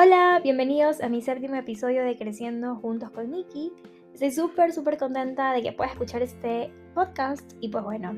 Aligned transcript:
Hola, 0.00 0.38
bienvenidos 0.40 1.00
a 1.00 1.08
mi 1.08 1.20
séptimo 1.22 1.56
episodio 1.56 2.04
de 2.04 2.16
Creciendo 2.16 2.76
Juntos 2.76 3.10
con 3.10 3.32
Nikki. 3.32 3.72
Estoy 4.14 4.30
súper, 4.30 4.72
súper 4.72 4.96
contenta 4.96 5.52
de 5.52 5.60
que 5.60 5.72
puedas 5.72 5.92
escuchar 5.92 6.22
este 6.22 6.72
podcast 6.94 7.54
y 7.58 7.68
pues 7.70 7.82
bueno, 7.82 8.16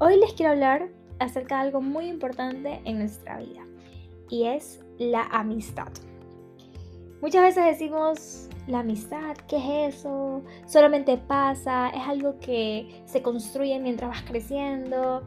hoy 0.00 0.20
les 0.20 0.34
quiero 0.34 0.52
hablar 0.52 0.90
acerca 1.20 1.54
de 1.54 1.62
algo 1.62 1.80
muy 1.80 2.08
importante 2.08 2.82
en 2.84 2.98
nuestra 2.98 3.38
vida 3.38 3.62
y 4.28 4.48
es 4.48 4.84
la 4.98 5.22
amistad. 5.30 5.88
Muchas 7.22 7.40
veces 7.40 7.64
decimos, 7.64 8.50
la 8.66 8.80
amistad, 8.80 9.34
¿qué 9.48 9.56
es 9.86 9.94
eso? 9.94 10.42
Solamente 10.66 11.16
pasa, 11.16 11.88
es 11.88 12.06
algo 12.06 12.38
que 12.38 13.02
se 13.06 13.22
construye 13.22 13.78
mientras 13.78 14.10
vas 14.10 14.24
creciendo, 14.24 15.26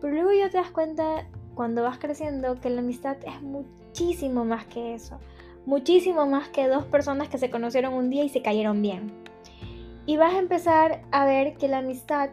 pero 0.00 0.14
luego 0.14 0.32
ya 0.34 0.50
te 0.50 0.58
das 0.58 0.70
cuenta 0.70 1.26
cuando 1.56 1.82
vas 1.82 1.98
creciendo 1.98 2.60
que 2.60 2.70
la 2.70 2.80
amistad 2.80 3.16
es 3.26 3.42
muchísimo 3.42 4.44
más 4.44 4.66
que 4.66 4.94
eso 4.94 5.18
muchísimo 5.66 6.26
más 6.26 6.48
que 6.48 6.68
dos 6.68 6.84
personas 6.84 7.28
que 7.28 7.38
se 7.38 7.50
conocieron 7.50 7.94
un 7.94 8.10
día 8.10 8.24
y 8.24 8.28
se 8.28 8.42
cayeron 8.42 8.82
bien. 8.82 9.12
Y 10.06 10.16
vas 10.16 10.34
a 10.34 10.38
empezar 10.38 11.02
a 11.12 11.24
ver 11.24 11.56
que 11.56 11.68
la 11.68 11.78
amistad 11.78 12.30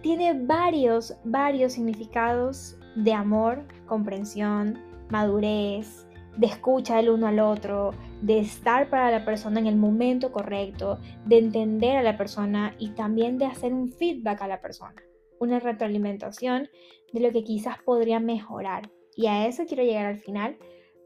tiene 0.00 0.32
varios, 0.34 1.16
varios 1.24 1.74
significados 1.74 2.78
de 2.94 3.12
amor, 3.12 3.64
comprensión, 3.86 4.78
madurez, 5.10 6.06
de 6.36 6.46
escucha 6.46 6.98
el 7.00 7.10
uno 7.10 7.28
al 7.28 7.40
otro, 7.40 7.92
de 8.20 8.38
estar 8.38 8.88
para 8.90 9.10
la 9.10 9.24
persona 9.24 9.60
en 9.60 9.66
el 9.66 9.76
momento 9.76 10.32
correcto, 10.32 10.98
de 11.24 11.38
entender 11.38 11.96
a 11.96 12.02
la 12.02 12.16
persona 12.16 12.74
y 12.78 12.90
también 12.90 13.38
de 13.38 13.46
hacer 13.46 13.72
un 13.72 13.92
feedback 13.92 14.42
a 14.42 14.48
la 14.48 14.60
persona, 14.60 15.02
una 15.38 15.60
retroalimentación 15.60 16.68
de 17.12 17.20
lo 17.20 17.30
que 17.30 17.44
quizás 17.44 17.76
podría 17.84 18.18
mejorar. 18.20 18.90
Y 19.16 19.26
a 19.26 19.46
eso 19.46 19.64
quiero 19.66 19.84
llegar 19.84 20.06
al 20.06 20.18
final, 20.18 20.56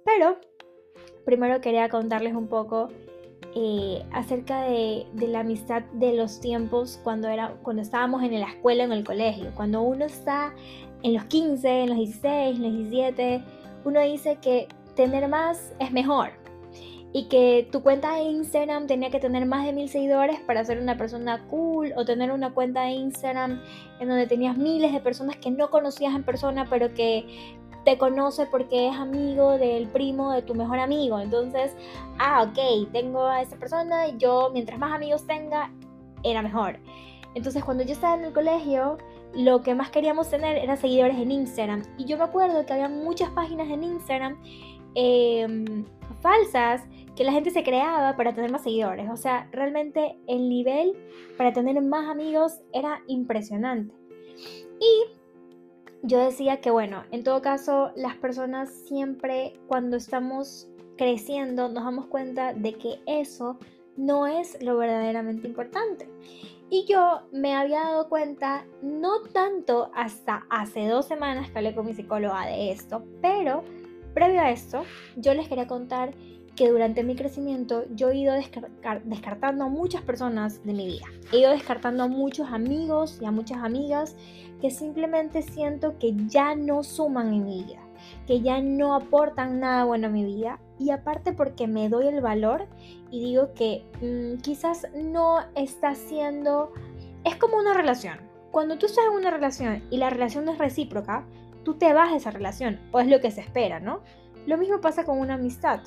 pero 0.05 0.39
primero 1.29 1.61
quería 1.61 1.91
contarles 1.91 2.35
un 2.35 2.49
poco 2.49 2.89
eh, 3.55 4.03
acerca 4.13 4.63
de, 4.63 5.05
la 5.15 5.41
amistad 5.41 5.83
de 5.93 6.15
los 6.15 6.41
tiempos 6.41 6.99
cuando, 7.05 7.29
era, 7.29 7.55
cuando 7.63 7.83
estábamos 7.83 8.23
en 8.23 8.41
la 8.41 8.49
escuela, 8.49 8.85
en 8.85 8.93
el 8.93 9.05
colegio. 9.05 9.53
Cuando 9.55 9.83
uno 9.83 10.07
está 10.07 10.55
en 11.03 11.13
los 11.13 11.25
15, 11.25 11.83
en 11.83 11.89
los 11.91 11.99
16, 11.99 12.57
en 12.57 12.63
los 12.63 12.73
17, 12.73 13.43
uno 13.85 14.01
dice 14.01 14.39
que 14.41 14.69
tener 14.97 15.29
más 15.29 15.75
es 15.79 15.93
mejor. 15.93 16.31
Y 17.13 17.29
que 17.29 17.69
tu 17.71 17.83
cuenta 17.83 18.15
de 18.15 18.23
Instagram 18.23 18.87
tenía 18.87 19.11
que 19.11 19.21
tener 19.21 19.45
más 19.45 19.67
de 19.67 19.75
mil 19.75 19.91
seguidores 19.91 20.41
para 20.41 20.65
ser 20.65 20.81
una 20.81 20.97
persona 20.97 21.45
cool. 21.49 21.93
O 21.97 22.07
tener 22.07 22.33
una 22.33 22.55
cuenta 22.55 22.85
de 22.85 22.93
Instagram 22.93 23.61
en 24.01 24.09
donde 24.09 24.27
tenías 24.27 24.57
miles 24.57 24.95
de 24.95 25.01
personas 25.01 25.37
que 25.37 25.51
no 25.51 25.69
conocías 25.71 26.15
en 26.15 26.23
persona, 26.23 26.67
pero 26.71 26.95
que 26.95 27.58
te 27.85 27.99
conoce 27.99 28.47
porque 28.47 28.89
es 28.89 28.97
amigo 28.97 29.59
del 29.59 29.89
primo 29.89 30.33
de 30.33 30.43
tu 30.43 30.55
mejor 30.55 30.79
amigo. 30.79 31.19
Entonces, 31.19 31.75
ah, 32.19 32.43
ok, 32.43 32.91
tengo 32.93 33.25
a 33.25 33.43
esa 33.43 33.57
persona 33.57 34.09
y 34.09 34.17
yo 34.19 34.51
mientras 34.53 34.79
más 34.79 34.93
amigos 34.93 35.27
tenga, 35.27 35.71
era 36.23 36.43
mejor. 36.43 36.79
Entonces, 37.35 37.63
cuando 37.65 37.85
yo 37.85 37.93
estaba 37.93 38.17
en 38.17 38.25
el 38.25 38.33
colegio, 38.33 38.99
lo 39.35 39.63
que 39.63 39.75
más 39.75 39.91
queríamos 39.91 40.29
tener 40.31 40.57
era 40.57 40.77
seguidores 40.77 41.17
en 41.19 41.31
Instagram. 41.31 41.83
Y 41.97 42.05
yo 42.05 42.17
me 42.17 42.25
acuerdo 42.25 42.65
que 42.67 42.73
había 42.73 42.89
muchas 42.89 43.31
páginas 43.31 43.69
en 43.69 43.85
Instagram 43.85 44.41
em, 44.95 45.85
falsas 46.21 46.83
que 47.15 47.25
la 47.25 47.33
gente 47.33 47.51
se 47.51 47.63
creaba 47.63 48.17
para 48.17 48.35
tener 48.35 48.51
más 48.51 48.63
seguidores. 48.63 49.11
O 49.11 49.17
sea, 49.17 49.49
realmente 49.53 50.19
el 50.27 50.49
nivel 50.49 50.95
para 51.37 51.53
tener 51.53 51.81
más 51.83 52.09
amigos 52.09 52.61
era 52.73 53.01
impresionante. 53.07 53.95
Y 54.81 55.18
yo 56.03 56.19
decía 56.19 56.61
que 56.61 56.71
bueno, 56.71 57.05
en 57.11 57.25
todo 57.25 57.43
caso, 57.43 57.93
las 57.97 58.17
personas 58.17 58.71
siempre 58.71 59.59
cuando 59.67 59.97
estamos 59.97 60.69
creciendo 60.97 61.69
nos 61.69 61.85
damos 61.85 62.07
cuenta 62.07 62.53
de 62.53 62.75
que 62.75 63.01
eso 63.07 63.59
no 63.97 64.27
es 64.27 64.63
lo 64.63 64.77
verdaderamente 64.77 65.47
importante. 65.47 66.09
Y 66.71 66.85
yo 66.87 67.23
me 67.33 67.55
había 67.55 67.81
dado 67.81 68.09
cuenta, 68.09 68.67
no 68.83 69.23
tanto 69.33 69.91
hasta 69.95 70.47
hace 70.51 70.87
dos 70.87 71.07
semanas 71.07 71.51
que 71.51 71.59
hablé 71.59 71.75
con 71.75 71.87
mi 71.87 71.95
psicóloga 71.95 72.45
de 72.47 72.71
esto, 72.71 73.05
pero 73.23 73.65
previo 74.13 74.41
a 74.41 74.51
esto, 74.51 74.83
yo 75.17 75.33
les 75.33 75.49
quería 75.49 75.67
contar 75.67 76.15
que 76.59 76.69
durante 76.69 77.05
mi 77.05 77.15
crecimiento 77.15 77.85
yo 77.95 78.11
he 78.11 78.17
ido 78.17 78.35
descartando 79.05 79.65
a 79.65 79.69
muchas 79.69 80.03
personas 80.03 80.61
de 80.65 80.73
mi 80.73 80.87
vida. 80.87 81.07
He 81.31 81.39
ido 81.39 81.53
descartando 81.53 82.03
a 82.03 82.09
muchos 82.09 82.49
amigos 82.51 83.21
y 83.23 83.27
a 83.27 83.31
muchas 83.31 83.59
amigas 83.59 84.17
que 84.61 84.73
simplemente 84.73 85.43
siento 85.43 85.97
que 86.01 86.17
ya 86.27 86.57
no 86.57 86.83
suman 86.83 87.33
en 87.33 87.45
mi 87.45 87.63
vida, 87.63 87.79
que 88.27 88.41
ya 88.41 88.61
no 88.61 88.97
aportan 88.97 89.61
nada 89.61 89.85
bueno 89.85 90.09
a 90.09 90.11
mi 90.11 90.25
vida. 90.25 90.59
Y 90.81 90.91
aparte 90.91 91.33
porque 91.33 91.69
me 91.69 91.89
doy 91.89 92.09
el 92.09 92.21
valor 92.21 92.67
y 93.09 93.21
digo 93.21 93.55
que 93.55 93.85
mm, 94.03 94.41
quizás 94.41 94.89
no 94.97 95.39
está 95.55 95.95
siendo... 95.95 96.73
Es 97.23 97.37
como 97.37 97.57
una 97.57 97.73
relación. 97.73 98.19
Cuando 98.51 98.79
tú 98.79 98.87
estás 98.87 99.05
en 99.09 99.17
una 99.17 99.31
relación 99.31 99.85
y 99.91 99.99
la 99.99 100.11
relación 100.11 100.45
no 100.45 100.55
es 100.55 100.59
recíproca, 100.59 101.25
tú 101.63 101.75
te 101.75 101.93
vas 101.93 102.11
de 102.11 102.17
esa 102.17 102.33
relación, 102.33 102.81
o 102.91 102.99
es 102.99 103.07
lo 103.07 103.21
que 103.21 103.31
se 103.31 103.43
espera, 103.43 103.79
¿no? 103.79 104.01
Lo 104.47 104.59
mismo 104.59 104.81
pasa 104.81 105.05
con 105.05 105.21
una 105.21 105.35
amistad. 105.35 105.83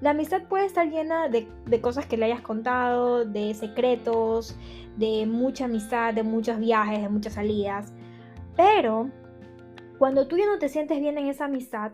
La 0.00 0.10
amistad 0.10 0.44
puede 0.48 0.64
estar 0.64 0.88
llena 0.88 1.28
de, 1.28 1.46
cosas 1.80 2.06
que 2.06 2.16
le 2.16 2.24
hayas 2.26 2.40
contado, 2.40 3.26
de 3.26 3.52
secretos, 3.52 4.56
de 4.96 5.26
mucha 5.26 5.66
amistad, 5.66 6.14
de 6.14 6.22
muchos 6.22 6.58
viajes, 6.58 7.02
de 7.02 7.08
muchas 7.10 7.34
salidas. 7.34 7.92
Pero 8.56 9.10
cuando 9.98 10.26
tú 10.26 10.38
ya 10.38 10.46
no 10.46 10.58
te 10.58 10.70
sientes 10.70 10.98
bien 11.00 11.18
en 11.18 11.26
esa 11.26 11.44
amistad, 11.44 11.92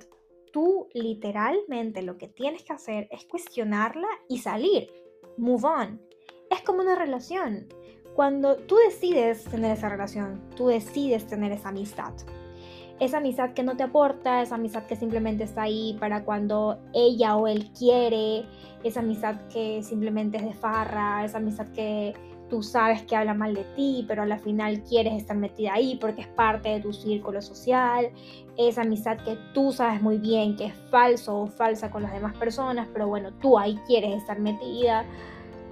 tú 0.52 0.88
literalmente 0.94 2.02
lo 2.02 2.16
que 2.16 2.28
tienes 2.28 2.62
que 2.62 2.72
hacer 2.72 3.08
es 3.10 3.24
cuestionarla 3.24 4.08
y 4.28 4.38
salir. 4.38 4.88
Move 5.36 5.64
on. 5.64 6.00
Es 6.48 6.62
como 6.62 6.82
una 6.82 6.94
relación. 6.94 7.66
Cuando 8.14 8.56
tú 8.56 8.76
decides 8.76 9.44
tener 9.44 9.72
esa 9.72 9.88
relación, 9.88 10.48
tú 10.56 10.68
decides 10.68 11.26
tener 11.26 11.50
esa 11.50 11.70
amistad 11.70 12.14
esa 12.98 13.18
amistad 13.18 13.52
que 13.52 13.62
no 13.62 13.76
te 13.76 13.82
aporta, 13.82 14.42
esa 14.42 14.54
amistad 14.54 14.84
que 14.84 14.96
simplemente 14.96 15.44
está 15.44 15.62
ahí 15.62 15.96
para 16.00 16.24
cuando 16.24 16.78
ella 16.94 17.36
o 17.36 17.46
él 17.46 17.70
quiere, 17.78 18.44
esa 18.84 19.00
amistad 19.00 19.36
que 19.52 19.82
simplemente 19.82 20.38
es 20.38 20.44
de 20.44 20.54
farra, 20.54 21.24
esa 21.24 21.38
amistad 21.38 21.66
que 21.68 22.14
tú 22.48 22.62
sabes 22.62 23.02
que 23.02 23.16
habla 23.16 23.34
mal 23.34 23.54
de 23.54 23.64
ti, 23.74 24.04
pero 24.06 24.22
a 24.22 24.26
la 24.26 24.38
final 24.38 24.82
quieres 24.84 25.14
estar 25.14 25.36
metida 25.36 25.74
ahí 25.74 25.98
porque 26.00 26.22
es 26.22 26.28
parte 26.28 26.68
de 26.70 26.80
tu 26.80 26.92
círculo 26.92 27.42
social, 27.42 28.10
esa 28.56 28.82
amistad 28.82 29.18
que 29.18 29.36
tú 29.52 29.72
sabes 29.72 30.00
muy 30.00 30.18
bien 30.18 30.56
que 30.56 30.66
es 30.66 30.74
falso 30.90 31.40
o 31.40 31.46
falsa 31.46 31.90
con 31.90 32.02
las 32.02 32.12
demás 32.12 32.34
personas, 32.36 32.88
pero 32.92 33.08
bueno, 33.08 33.32
tú 33.34 33.58
ahí 33.58 33.78
quieres 33.86 34.16
estar 34.16 34.38
metida. 34.38 35.04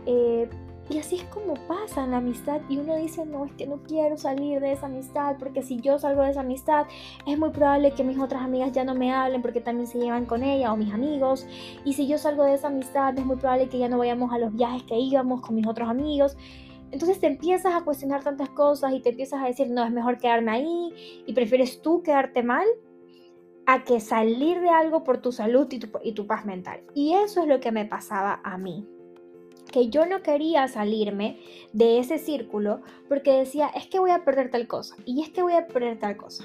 Eh, 0.07 0.49
y 0.91 0.99
así 0.99 1.17
es 1.17 1.25
como 1.25 1.55
pasa 1.67 2.05
en 2.05 2.11
la 2.11 2.19
amistad 2.19 2.61
y 2.69 2.77
uno 2.77 2.97
dice, 2.97 3.25
no, 3.25 3.47
es 3.47 3.53
que 3.53 3.67
no 3.67 3.83
quiero 3.83 4.19
salir 4.19 4.61
de 4.61 4.73
esa 4.73 4.87
amistad 4.87 5.37
porque 5.39 5.63
si 5.63 5.81
yo 5.81 5.99
salgo 5.99 6.23
de 6.23 6.31
esa 6.31 6.41
amistad 6.41 6.87
es 7.27 7.39
muy 7.39 7.51
probable 7.51 7.93
que 7.93 8.05
mis 8.05 8.19
otras 8.19 8.43
amigas 8.43 8.73
ya 8.73 8.85
no 8.85 8.95
me 8.95 9.13
hablen 9.13 9.41
porque 9.41 9.61
también 9.61 9.87
se 9.87 9.99
llevan 9.99 10.27
con 10.27 10.43
ella 10.43 10.73
o 10.73 10.77
mis 10.77 10.93
amigos. 10.93 11.47
Y 11.85 11.95
si 11.95 12.07
yo 12.07 12.19
salgo 12.19 12.45
de 12.45 12.55
esa 12.55 12.69
amistad 12.69 13.19
es 13.19 13.25
muy 13.25 13.37
probable 13.37 13.69
que 13.69 13.79
ya 13.79 13.89
no 13.89 13.99
vayamos 13.99 14.31
a 14.33 14.39
los 14.39 14.55
viajes 14.55 14.83
que 14.83 14.99
íbamos 14.99 15.41
con 15.41 15.55
mis 15.55 15.67
otros 15.67 15.89
amigos. 15.89 16.37
Entonces 16.91 17.19
te 17.19 17.29
empiezas 17.29 17.75
a 17.75 17.83
cuestionar 17.83 18.23
tantas 18.23 18.51
cosas 18.51 18.93
y 18.93 19.01
te 19.01 19.09
empiezas 19.09 19.43
a 19.43 19.47
decir, 19.47 19.71
no, 19.71 19.85
es 19.85 19.91
mejor 19.91 20.19
quedarme 20.19 20.51
ahí 20.51 21.23
y 21.27 21.33
prefieres 21.33 21.81
tú 21.81 22.03
quedarte 22.03 22.43
mal 22.43 22.67
a 23.67 23.85
que 23.85 24.01
salir 24.01 24.61
de 24.61 24.69
algo 24.69 25.03
por 25.03 25.19
tu 25.19 25.33
salud 25.33 25.67
y 25.71 25.79
tu, 25.79 25.89
y 26.03 26.13
tu 26.13 26.27
paz 26.27 26.45
mental. 26.45 26.83
Y 26.95 27.15
eso 27.15 27.41
es 27.41 27.49
lo 27.49 27.59
que 27.59 27.73
me 27.73 27.87
pasaba 27.87 28.41
a 28.45 28.59
mí 28.59 28.87
que 29.75 29.89
yo 29.89 30.07
no 30.07 30.23
quería 30.23 30.69
salirme 30.69 31.41
de 31.73 31.99
ese 31.99 32.19
círculo 32.19 32.83
porque 33.09 33.33
decía, 33.33 33.67
es 33.75 33.89
que 33.89 33.99
voy 33.99 34.13
a 34.13 34.25
perder 34.25 34.49
tal 34.49 34.69
cosa 34.69 34.95
y 35.05 35.21
es 35.21 35.31
que 35.31 35.43
voy 35.43 35.55
a 35.55 35.67
perder 35.67 35.99
tal 35.99 36.17
cosa. 36.17 36.45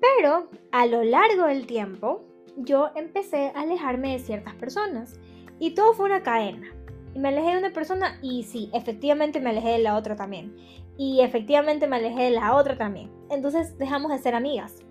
Pero 0.00 0.48
a 0.70 0.86
lo 0.86 1.02
largo 1.02 1.46
del 1.46 1.66
tiempo, 1.66 2.22
yo 2.56 2.90
empecé 2.94 3.48
a 3.48 3.62
alejarme 3.62 4.12
de 4.12 4.20
ciertas 4.20 4.54
personas 4.54 5.18
y 5.58 5.72
todo 5.72 5.92
fue 5.94 6.06
una 6.06 6.22
cadena. 6.22 6.68
Y 7.14 7.18
me 7.18 7.30
alejé 7.30 7.50
de 7.50 7.58
una 7.58 7.72
persona 7.72 8.16
y 8.22 8.44
sí, 8.44 8.70
efectivamente 8.72 9.40
me 9.40 9.50
alejé 9.50 9.70
de 9.70 9.78
la 9.80 9.96
otra 9.96 10.14
también. 10.14 10.56
Y 10.96 11.22
efectivamente 11.22 11.88
me 11.88 11.96
alejé 11.96 12.24
de 12.24 12.30
la 12.30 12.54
otra 12.54 12.78
también. 12.78 13.10
Entonces 13.28 13.76
dejamos 13.76 14.12
de 14.12 14.18
ser 14.18 14.36
amigas. 14.36 14.84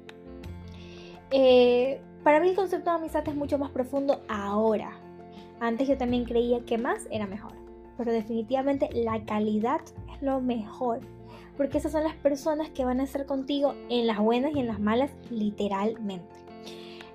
Eh, 1.31 2.01
para 2.21 2.41
mí 2.41 2.49
el 2.49 2.55
concepto 2.55 2.89
de 2.89 2.97
amistad 2.97 3.25
es 3.25 3.35
mucho 3.35 3.57
más 3.57 3.71
profundo 3.71 4.25
ahora. 4.27 5.04
Antes 5.59 5.87
yo 5.87 5.97
también 5.97 6.25
creía 6.25 6.59
que 6.65 6.77
más 6.77 7.07
era 7.11 7.27
mejor, 7.27 7.53
pero 7.97 8.11
definitivamente 8.11 8.89
la 8.93 9.23
calidad 9.25 9.81
es 10.13 10.21
lo 10.21 10.41
mejor, 10.41 10.99
porque 11.57 11.77
esas 11.77 11.93
son 11.93 12.03
las 12.03 12.15
personas 12.15 12.69
que 12.69 12.85
van 12.85 12.99
a 12.99 13.03
estar 13.03 13.25
contigo 13.25 13.73
en 13.89 14.07
las 14.07 14.19
buenas 14.19 14.53
y 14.55 14.59
en 14.59 14.67
las 14.67 14.79
malas, 14.79 15.11
literalmente. 15.29 16.25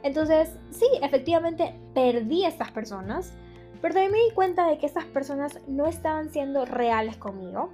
Entonces, 0.03 0.57
sí, 0.71 0.87
efectivamente 1.03 1.75
perdí 1.95 2.45
a 2.45 2.49
estas 2.49 2.71
personas, 2.71 3.35
pero 3.83 3.95
también 3.95 4.13
me 4.13 4.19
di 4.19 4.35
cuenta 4.35 4.67
de 4.67 4.79
que 4.79 4.87
estas 4.87 5.05
personas 5.05 5.59
no 5.69 5.87
estaban 5.87 6.31
siendo 6.31 6.65
reales 6.65 7.17
conmigo, 7.17 7.71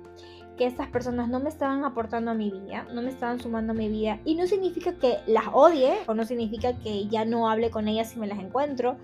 que 0.57 0.67
estas 0.67 0.89
personas 0.89 1.29
no 1.29 1.39
me 1.39 1.49
estaban 1.49 1.85
aportando 1.85 2.31
a 2.31 2.35
mi 2.35 2.51
vida, 2.51 2.87
no 2.93 3.03
me 3.03 3.11
estaban 3.11 3.39
sumando 3.41 3.73
a 3.73 3.77
mi 3.77 3.89
vida, 3.89 4.21
y 4.25 4.35
no 4.35 4.47
significa 4.47 4.95
que 4.99 5.19
las 5.27 5.45
odie 5.53 5.95
o 6.07 6.15
no 6.15 6.25
significa 6.25 6.79
que 6.79 7.07
ya 7.07 7.25
no 7.25 7.49
hable 7.49 7.71
con 7.71 7.89
ellas 7.89 8.11
si 8.11 8.19
me 8.19 8.27
las 8.27 8.39
encuentro, 8.39 8.97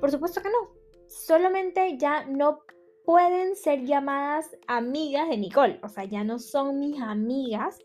Por 0.00 0.10
supuesto 0.10 0.42
que 0.42 0.48
no. 0.48 0.83
Solamente 1.06 1.96
ya 1.98 2.24
no 2.24 2.60
pueden 3.04 3.54
ser 3.56 3.84
llamadas 3.84 4.56
amigas 4.66 5.28
de 5.28 5.36
Nicole. 5.36 5.78
O 5.82 5.88
sea, 5.88 6.04
ya 6.04 6.24
no 6.24 6.38
son 6.38 6.78
mis 6.80 7.00
amigas, 7.00 7.78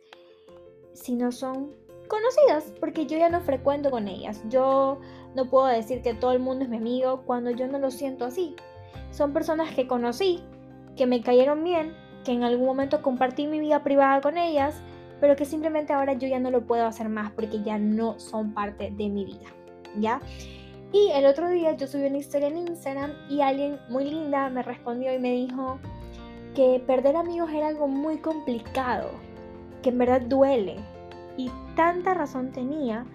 sino 0.93 1.31
son 1.31 1.75
conocidas, 2.07 2.73
porque 2.79 3.05
yo 3.05 3.17
ya 3.17 3.29
no 3.29 3.41
frecuento 3.41 3.91
con 3.91 4.07
ellas. 4.07 4.41
Yo 4.49 4.99
no 5.35 5.49
puedo 5.49 5.67
decir 5.67 6.01
que 6.01 6.13
todo 6.13 6.31
el 6.31 6.39
mundo 6.39 6.63
es 6.63 6.69
mi 6.69 6.77
amigo 6.77 7.23
cuando 7.25 7.51
yo 7.51 7.67
no 7.67 7.79
lo 7.79 7.91
siento 7.91 8.25
así. 8.25 8.55
Son 9.11 9.33
personas 9.33 9.73
que 9.73 9.87
conocí, 9.87 10.43
que 10.95 11.05
me 11.05 11.21
cayeron 11.21 11.63
bien, 11.63 11.93
que 12.23 12.31
en 12.31 12.43
algún 12.43 12.65
momento 12.65 13.01
compartí 13.01 13.47
mi 13.47 13.59
vida 13.59 13.83
privada 13.83 14.21
con 14.21 14.37
ellas, 14.37 14.81
pero 15.19 15.35
que 15.35 15.45
simplemente 15.45 15.93
ahora 15.93 16.13
yo 16.13 16.27
ya 16.27 16.39
no 16.39 16.51
lo 16.51 16.65
puedo 16.65 16.85
hacer 16.85 17.09
más 17.09 17.31
porque 17.31 17.61
ya 17.61 17.77
no 17.77 18.19
son 18.19 18.53
parte 18.53 18.91
de 18.91 19.09
mi 19.09 19.25
vida, 19.25 19.47
¿ya? 19.99 20.21
Y 20.91 21.11
el 21.11 21.25
otro 21.25 21.49
día 21.49 21.73
yo 21.73 21.85
subí 21.85 22.05
una 22.05 22.17
historia 22.17 22.47
en 22.47 22.57
Instagram 22.57 23.11
y 23.29 23.41
alguien 23.41 23.79
muy 23.89 24.05
linda 24.05 24.49
me 24.49 24.63
respondió 24.63 25.13
y 25.13 25.19
me 25.19 25.31
dijo 25.31 25.79
que 26.55 26.83
perder 26.85 27.15
amigos 27.15 27.51
era 27.51 27.67
algo 27.67 27.87
muy 27.87 28.17
complicado, 28.17 29.11
que 29.83 29.89
en 29.89 29.99
verdad 29.99 30.21
duele. 30.21 30.77
Y 31.37 31.51
tanta 31.75 32.15
razón 32.15 32.51
tenía, 32.51 33.05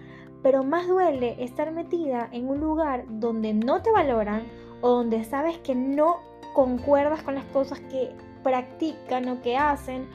pero 0.41 0.63
más 0.63 0.87
duele 0.87 1.35
estar 1.43 1.71
metida 1.71 2.29
en 2.31 2.47
un 2.47 2.61
lugar 2.61 3.05
donde 3.09 3.53
no 3.53 3.81
te 3.81 3.91
valoran 3.91 4.43
o 4.81 4.89
donde 4.89 5.23
sabes 5.25 5.57
que 5.59 5.75
no 5.75 6.21
concuerdas 6.53 7.23
con 7.23 7.35
las 7.35 7.45
cosas 7.45 7.81
que 7.81 8.15
practican 8.41 9.27
o 9.27 9.41
que 9.41 9.57
hacen 9.57 10.07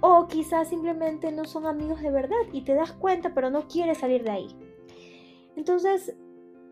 o 0.00 0.26
quizás 0.26 0.68
simplemente 0.68 1.30
no 1.30 1.44
son 1.44 1.66
amigos 1.66 2.00
de 2.00 2.10
verdad 2.10 2.36
y 2.52 2.62
te 2.62 2.74
das 2.74 2.92
cuenta 2.92 3.32
pero 3.34 3.50
no 3.50 3.68
quieres 3.68 3.98
salir 3.98 4.24
de 4.24 4.30
ahí. 4.30 4.56
Entonces 5.56 6.16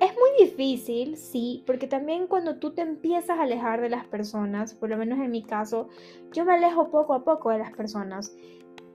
es 0.02 0.12
muy 0.14 0.46
difícil, 0.46 1.16
sí, 1.16 1.62
porque 1.64 1.87
también 1.87 2.26
cuando 2.26 2.56
tú 2.56 2.72
te 2.72 2.82
empiezas 2.82 3.38
a 3.38 3.43
alejar 3.43 3.81
de 3.81 3.88
las 3.88 4.04
personas, 4.04 4.75
por 4.75 4.88
lo 4.88 4.96
menos 4.96 5.20
en 5.20 5.31
mi 5.31 5.44
caso, 5.44 5.88
yo 6.32 6.44
me 6.44 6.54
alejo 6.54 6.90
poco 6.90 7.14
a 7.14 7.25
poco 7.25 7.50
de 7.50 7.58
las 7.58 7.72
personas. 7.72 8.34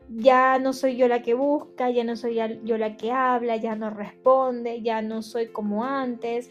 Ya 0.10 0.60
no 0.60 0.74
soy 0.74 0.98
yo 0.98 1.08
la 1.08 1.22
que 1.22 1.34
busca, 1.34 1.90
ya 1.90 2.04
no 2.04 2.16
soy 2.18 2.40
yo 2.64 2.78
la 2.78 2.98
que 2.98 3.12
habla, 3.12 3.56
ya 3.56 3.76
no 3.76 3.90
responde, 3.90 4.82
ya 4.82 5.02
no 5.02 5.22
soy 5.22 5.48
como 5.48 5.86
antes. 5.86 6.50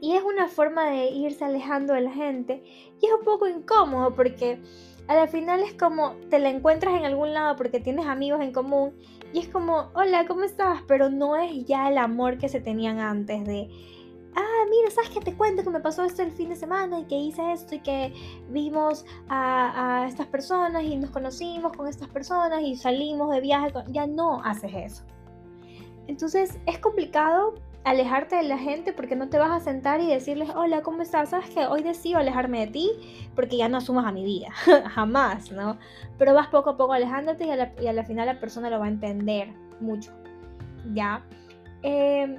Y 0.00 0.16
es 0.16 0.22
una 0.22 0.48
forma 0.48 0.88
de 0.88 1.06
irse 1.10 1.44
alejando 1.44 1.92
de 1.92 2.02
la 2.02 2.12
gente. 2.12 2.62
Y 3.00 3.06
es 3.06 3.12
un 3.12 3.24
poco 3.24 3.48
incómodo 3.48 4.14
porque 4.14 4.60
al 5.08 5.28
final 5.28 5.60
es 5.60 5.74
como 5.74 6.12
te 6.30 6.38
la 6.38 6.50
encuentras 6.50 6.94
en 6.94 7.04
algún 7.04 7.32
lado 7.32 7.56
porque 7.56 7.80
tienes 7.80 8.06
amigos 8.06 8.40
en 8.40 8.52
común 8.52 8.94
y 9.32 9.40
es 9.40 9.48
como, 9.48 9.90
hola, 9.94 10.26
¿cómo 10.26 10.44
estás? 10.44 10.82
Pero 10.86 11.10
no 11.10 11.36
es 11.36 11.64
ya 11.64 11.88
el 11.88 11.98
amor 11.98 12.38
que 12.38 12.48
se 12.48 12.60
tenían 12.60 12.98
antes 12.98 13.44
de, 13.44 13.68
ah, 14.36 14.64
mira, 14.70 14.90
¿sabes 14.90 15.10
qué 15.10 15.20
te 15.20 15.34
cuento 15.34 15.62
que 15.62 15.70
me 15.70 15.80
pasó 15.80 16.04
esto 16.04 16.22
el 16.22 16.32
fin 16.32 16.50
de 16.50 16.56
semana 16.56 17.00
y 17.00 17.04
que 17.04 17.16
hice 17.16 17.52
esto 17.52 17.74
y 17.74 17.80
que 17.80 18.12
vimos 18.50 19.04
a, 19.28 20.06
estas 20.08 20.26
personas 20.26 20.84
y 20.84 20.96
nos 20.96 21.10
conocimos 21.10 21.72
con 21.72 21.88
estas 21.88 22.08
personas 22.08 22.62
y 22.62 22.76
salimos 22.76 23.30
de 23.30 23.40
viaje? 23.40 23.72
Ya 23.88 24.06
no 24.06 24.42
haces 24.44 24.72
eso. 24.74 25.04
Entonces 26.06 26.58
es 26.66 26.78
complicado 26.78 27.54
alejarte 27.84 28.36
de 28.36 28.44
la 28.44 28.58
gente 28.58 28.92
porque 28.92 29.16
no 29.16 29.28
te 29.28 29.38
vas 29.38 29.50
a 29.50 29.60
sentar 29.60 30.00
y 30.00 30.06
decirles, 30.06 30.50
hola, 30.54 30.82
¿cómo 30.82 31.02
estás? 31.02 31.30
Sabes 31.30 31.50
que 31.50 31.66
hoy 31.66 31.82
decido 31.82 32.18
alejarme 32.18 32.60
de 32.60 32.72
ti 32.72 32.90
porque 33.34 33.56
ya 33.56 33.68
no 33.68 33.78
asumas 33.78 34.06
a 34.06 34.12
mi 34.12 34.24
vida, 34.24 34.48
jamás, 34.94 35.50
¿no? 35.50 35.78
Pero 36.18 36.34
vas 36.34 36.48
poco 36.48 36.70
a 36.70 36.76
poco 36.76 36.92
alejándote 36.92 37.46
y 37.46 37.50
a, 37.50 37.56
la, 37.56 37.72
y 37.80 37.86
a 37.86 37.92
la 37.92 38.04
final 38.04 38.26
la 38.26 38.40
persona 38.40 38.70
lo 38.70 38.78
va 38.78 38.86
a 38.86 38.88
entender 38.88 39.48
mucho, 39.80 40.12
¿ya? 40.92 41.22
Eh, 41.82 42.38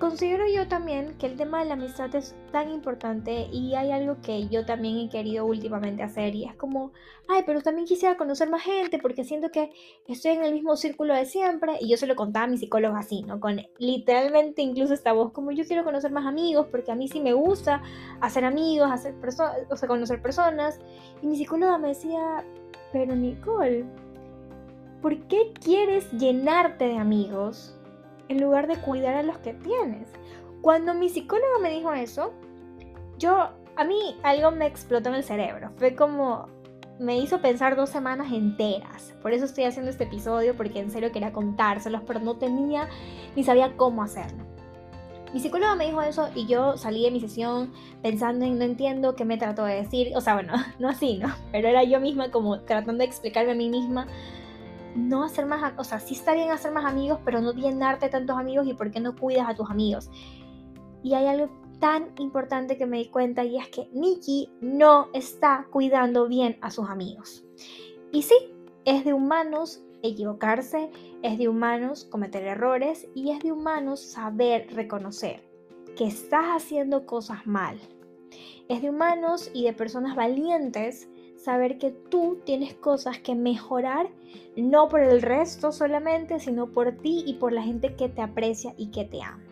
Considero 0.00 0.44
yo 0.48 0.66
también 0.66 1.16
que 1.18 1.26
el 1.26 1.36
tema 1.36 1.60
de 1.60 1.66
la 1.66 1.74
amistad 1.74 2.12
es 2.16 2.34
tan 2.50 2.68
importante 2.68 3.48
y 3.52 3.74
hay 3.76 3.92
algo 3.92 4.20
que 4.22 4.48
yo 4.48 4.66
también 4.66 4.98
he 4.98 5.08
querido 5.08 5.46
últimamente 5.46 6.02
hacer 6.02 6.34
y 6.34 6.44
es 6.44 6.54
como, 6.56 6.92
ay, 7.28 7.44
pero 7.46 7.62
también 7.62 7.86
quisiera 7.86 8.16
conocer 8.16 8.50
más 8.50 8.62
gente 8.62 8.98
porque 8.98 9.22
siento 9.24 9.50
que 9.50 9.72
estoy 10.08 10.32
en 10.32 10.44
el 10.44 10.52
mismo 10.52 10.76
círculo 10.76 11.14
de 11.14 11.26
siempre 11.26 11.78
y 11.80 11.88
yo 11.88 11.96
se 11.96 12.08
lo 12.08 12.16
contaba 12.16 12.46
a 12.46 12.48
mi 12.48 12.58
psicólogo 12.58 12.96
así, 12.96 13.22
¿no? 13.22 13.38
Con 13.38 13.62
literalmente 13.78 14.62
incluso 14.62 14.94
esta 14.94 15.12
voz, 15.12 15.32
como 15.32 15.52
yo 15.52 15.64
quiero 15.64 15.84
conocer 15.84 16.10
más 16.10 16.26
amigos 16.26 16.66
porque 16.72 16.90
a 16.90 16.96
mí 16.96 17.06
sí 17.06 17.20
me 17.20 17.32
gusta 17.32 17.80
hacer 18.20 18.44
amigos, 18.44 18.90
hacer 18.90 19.14
o 19.70 19.76
sea, 19.76 19.88
conocer 19.88 20.20
personas 20.20 20.80
y 21.22 21.26
mi 21.28 21.36
psicóloga 21.36 21.78
me 21.78 21.88
decía, 21.88 22.44
pero 22.92 23.14
Nicole, 23.14 23.84
¿por 25.00 25.16
qué 25.28 25.52
quieres 25.62 26.10
llenarte 26.12 26.88
de 26.88 26.98
amigos? 26.98 27.73
En 28.28 28.40
lugar 28.40 28.66
de 28.66 28.76
cuidar 28.76 29.14
a 29.16 29.22
los 29.22 29.38
que 29.38 29.54
tienes. 29.54 30.08
Cuando 30.60 30.94
mi 30.94 31.08
psicólogo 31.08 31.60
me 31.60 31.70
dijo 31.70 31.92
eso, 31.92 32.32
yo, 33.18 33.50
a 33.76 33.84
mí 33.84 34.16
algo 34.22 34.50
me 34.50 34.66
explotó 34.66 35.10
en 35.10 35.16
el 35.16 35.24
cerebro. 35.24 35.70
Fue 35.76 35.94
como, 35.94 36.48
me 36.98 37.18
hizo 37.18 37.40
pensar 37.40 37.76
dos 37.76 37.90
semanas 37.90 38.32
enteras. 38.32 39.14
Por 39.22 39.32
eso 39.32 39.44
estoy 39.44 39.64
haciendo 39.64 39.90
este 39.90 40.04
episodio, 40.04 40.56
porque 40.56 40.80
en 40.80 40.90
serio 40.90 41.12
quería 41.12 41.32
contárselos, 41.32 42.02
pero 42.06 42.20
no 42.20 42.36
tenía 42.36 42.88
ni 43.36 43.44
sabía 43.44 43.76
cómo 43.76 44.02
hacerlo. 44.02 44.44
Mi 45.32 45.40
psicólogo 45.40 45.74
me 45.74 45.86
dijo 45.86 46.00
eso 46.00 46.28
y 46.36 46.46
yo 46.46 46.76
salí 46.76 47.02
de 47.02 47.10
mi 47.10 47.20
sesión 47.20 47.72
pensando 48.02 48.44
en 48.44 48.56
no 48.56 48.64
entiendo 48.64 49.16
qué 49.16 49.24
me 49.24 49.36
trató 49.36 49.64
de 49.64 49.74
decir. 49.74 50.12
O 50.16 50.20
sea, 50.20 50.34
bueno, 50.34 50.52
no 50.78 50.88
así, 50.88 51.18
¿no? 51.18 51.34
Pero 51.50 51.68
era 51.68 51.82
yo 51.82 52.00
misma 52.00 52.30
como 52.30 52.60
tratando 52.60 52.98
de 52.98 53.06
explicarme 53.06 53.52
a 53.52 53.56
mí 53.56 53.68
misma 53.68 54.06
no 54.94 55.24
hacer 55.24 55.46
más, 55.46 55.72
o 55.78 55.84
sea, 55.84 56.00
sí 56.00 56.14
está 56.14 56.34
bien 56.34 56.50
hacer 56.50 56.72
más 56.72 56.84
amigos, 56.84 57.18
pero 57.24 57.40
no 57.40 57.52
llenarte 57.52 58.08
tantos 58.08 58.36
amigos 58.36 58.66
y 58.66 58.74
por 58.74 58.90
qué 58.90 59.00
no 59.00 59.16
cuidas 59.16 59.48
a 59.48 59.54
tus 59.54 59.70
amigos. 59.70 60.10
Y 61.02 61.14
hay 61.14 61.26
algo 61.26 61.48
tan 61.80 62.12
importante 62.18 62.78
que 62.78 62.86
me 62.86 62.98
di 62.98 63.06
cuenta 63.06 63.44
y 63.44 63.58
es 63.58 63.68
que 63.68 63.88
Nikki 63.92 64.50
no 64.60 65.08
está 65.12 65.66
cuidando 65.70 66.28
bien 66.28 66.56
a 66.60 66.70
sus 66.70 66.88
amigos. 66.88 67.44
Y 68.12 68.22
sí, 68.22 68.34
es 68.84 69.04
de 69.04 69.12
humanos 69.12 69.82
equivocarse, 70.02 70.90
es 71.22 71.38
de 71.38 71.48
humanos 71.48 72.04
cometer 72.04 72.44
errores 72.44 73.06
y 73.14 73.30
es 73.30 73.40
de 73.40 73.52
humanos 73.52 74.00
saber 74.00 74.68
reconocer 74.74 75.42
que 75.96 76.06
estás 76.06 76.44
haciendo 76.46 77.06
cosas 77.06 77.46
mal. 77.46 77.78
Es 78.68 78.82
de 78.82 78.90
humanos 78.90 79.50
y 79.54 79.64
de 79.64 79.72
personas 79.72 80.16
valientes 80.16 81.08
saber 81.44 81.76
que 81.78 81.90
tú 81.90 82.40
tienes 82.44 82.74
cosas 82.74 83.18
que 83.18 83.34
mejorar, 83.34 84.08
no 84.56 84.88
por 84.88 85.00
el 85.00 85.20
resto 85.20 85.72
solamente, 85.72 86.40
sino 86.40 86.68
por 86.68 86.92
ti 86.92 87.22
y 87.26 87.34
por 87.34 87.52
la 87.52 87.62
gente 87.62 87.94
que 87.94 88.08
te 88.08 88.22
aprecia 88.22 88.74
y 88.78 88.90
que 88.90 89.04
te 89.04 89.22
ama. 89.22 89.42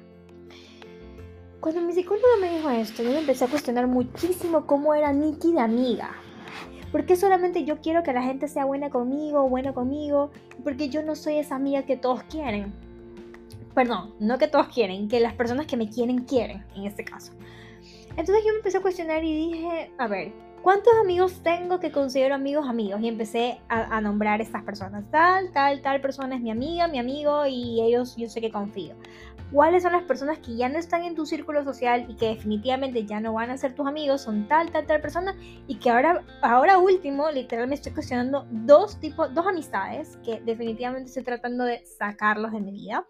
Cuando 1.61 1.83
mi 1.83 1.93
psicóloga 1.93 2.39
me 2.41 2.57
dijo 2.57 2.71
esto, 2.71 3.03
yo 3.03 3.11
me 3.11 3.19
empecé 3.19 3.45
a 3.45 3.49
cuestionar 3.49 3.87
muchísimo 3.87 4.67
cómo 4.67 4.95
era 4.95 5.13
Nikki 5.13 5.53
de 5.53 5.61
amiga. 5.61 6.11
¿Por 6.91 7.07
qué 7.07 7.15
solamente 7.15 7.65
yo 7.65 7.81
quiero 7.81 8.03
que 8.03 8.13
la 8.13 8.23
gente 8.23 8.49
sea 8.49 8.65
buena 8.65 8.91
conmigo, 8.91 9.49
buena 9.49 9.73
conmigo? 9.73 10.31
Porque 10.65 10.89
yo 10.89 11.03
no 11.03 11.15
soy 11.15 11.37
esa 11.37 11.57
amiga 11.57 11.85
que 11.85 11.97
todos 11.97 12.23
quieren. 12.25 12.73
Perdón, 13.75 14.15
no 14.19 14.39
que 14.39 14.49
todos 14.49 14.69
quieren, 14.69 15.09
que 15.09 15.21
las 15.21 15.35
personas 15.35 15.67
que 15.67 15.77
me 15.77 15.89
quieren 15.89 16.25
quieren, 16.25 16.65
en 16.75 16.85
este 16.85 17.05
caso. 17.05 17.33
Entonces 18.17 18.45
yo 18.45 18.53
me 18.53 18.59
empecé 18.59 18.79
a 18.79 18.83
cuestionar 18.83 19.23
y 19.25 19.35
dije, 19.35 19.91
a 19.99 20.07
ver, 20.07 20.33
¿cuántos 20.63 20.93
amigos 21.01 21.43
tengo 21.43 21.81
que 21.81 21.93
considero 21.93 22.35
amigos 22.35 22.69
amigos? 22.69 23.01
Y 23.03 23.09
empecé 23.09 23.61
a, 23.69 24.01
nombrar 24.01 24.41
estas 24.41 24.63
personas. 24.63 25.05
Tal, 25.11 25.53
tal, 25.53 25.83
tal 25.83 26.01
persona 26.01 26.37
es 26.37 26.41
mi 26.41 26.51
amiga, 26.51 26.89
mi 26.89 26.99
amigo 26.99 27.47
y 27.47 27.81
ellos 27.83 28.17
yo 28.17 28.29
sé 28.29 28.41
que 28.41 28.51
confío. 28.51 28.95
¿Cuáles 29.53 29.83
son 29.83 29.93
las 29.93 30.05
personas 30.05 30.39
que 30.39 30.57
ya 30.57 30.71
no 30.71 30.79
están 30.79 31.05
en 31.05 31.15
tu 31.15 31.27
círculo 31.27 31.63
social 31.63 32.07
y 32.09 32.15
que 32.15 32.29
definitivamente 32.29 33.05
ya 33.05 33.21
no 33.21 33.35
van 33.35 33.51
a 33.51 33.59
ser 33.59 33.75
tus 33.75 33.87
amigos? 33.87 34.23
Son 34.23 34.49
tal, 34.49 34.71
tal, 34.71 34.87
tal 34.87 35.01
persona 35.03 35.37
y 35.67 35.75
que 35.77 35.91
ahora, 35.91 36.25
ahora 36.41 36.79
último, 36.79 37.31
literalmente 37.31 37.81
estoy 37.81 37.93
cuestionando 37.93 38.47
dos 38.51 38.99
tipos, 38.99 39.33
dos 39.35 39.47
amistades 39.47 40.19
que 40.25 40.41
definitivamente 40.41 41.09
estoy 41.09 41.25
tratando 41.25 41.65
de 41.65 41.85
sacarlos 41.85 42.53
de 42.53 42.61
mi 42.61 42.73
vida 42.73 43.07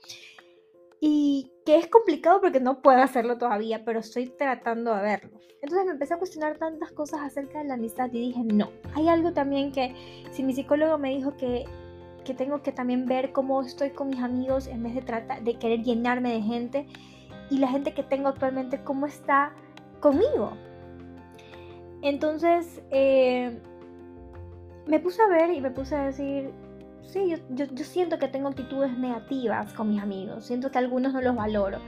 y 1.04 1.50
que 1.66 1.78
es 1.78 1.88
complicado 1.88 2.40
porque 2.40 2.60
no 2.60 2.80
puedo 2.80 3.02
hacerlo 3.02 3.36
todavía, 3.36 3.84
pero 3.84 3.98
estoy 3.98 4.28
tratando 4.28 4.94
de 4.94 5.02
verlo. 5.02 5.40
Entonces 5.60 5.84
me 5.84 5.92
empecé 5.94 6.14
a 6.14 6.18
cuestionar 6.18 6.58
tantas 6.58 6.92
cosas 6.92 7.22
acerca 7.22 7.58
de 7.58 7.64
la 7.64 7.74
amistad 7.74 8.08
y 8.12 8.20
dije, 8.20 8.44
no, 8.44 8.70
hay 8.94 9.08
algo 9.08 9.32
también 9.32 9.72
que 9.72 9.96
si 10.30 10.44
mi 10.44 10.54
psicólogo 10.54 10.98
me 10.98 11.10
dijo 11.10 11.36
que, 11.36 11.64
que 12.24 12.34
tengo 12.34 12.62
que 12.62 12.70
también 12.70 13.06
ver 13.06 13.32
cómo 13.32 13.60
estoy 13.62 13.90
con 13.90 14.10
mis 14.10 14.20
amigos 14.20 14.68
en 14.68 14.84
vez 14.84 14.94
de, 14.94 15.02
tratar, 15.02 15.42
de 15.42 15.58
querer 15.58 15.82
llenarme 15.82 16.34
de 16.34 16.42
gente 16.42 16.86
y 17.50 17.58
la 17.58 17.66
gente 17.66 17.94
que 17.94 18.04
tengo 18.04 18.28
actualmente, 18.28 18.84
cómo 18.84 19.06
está 19.06 19.56
conmigo. 19.98 20.52
Entonces 22.02 22.80
eh, 22.90 23.58
me 24.86 25.00
puse 25.00 25.20
a 25.20 25.26
ver 25.26 25.50
y 25.50 25.60
me 25.60 25.72
puse 25.72 25.96
a 25.96 26.04
decir, 26.04 26.52
sí, 27.02 27.34
yo, 27.50 27.66
siento 27.84 28.18
que 28.18 28.28
tengo 28.28 28.48
actitudes 28.48 28.96
negativas 28.96 29.72
con 29.74 29.90
mis 29.90 30.02
amigos, 30.02 30.46
siento 30.46 30.70
que 30.70 30.78
algunos 30.78 31.12
no 31.12 31.20
los 31.20 31.36
valoro. 31.36 31.78